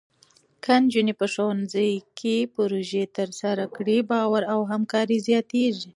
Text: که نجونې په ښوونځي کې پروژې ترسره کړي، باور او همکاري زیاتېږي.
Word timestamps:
که 0.63 0.73
نجونې 0.81 1.13
په 1.19 1.25
ښوونځي 1.33 1.91
کې 2.17 2.35
پروژې 2.55 3.03
ترسره 3.17 3.65
کړي، 3.75 3.97
باور 4.11 4.43
او 4.53 4.59
همکاري 4.71 5.17
زیاتېږي. 5.27 5.89